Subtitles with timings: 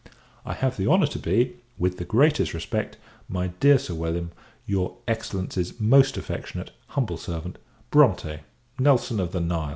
[0.47, 2.97] I have the honour to be, with the greatest respect,
[3.29, 4.31] my dear Sir William,
[4.65, 7.59] your Excellency's most affectionate, humble servant,
[7.91, 8.39] BRONTE
[8.79, 9.69] NELSON OF THE NILE.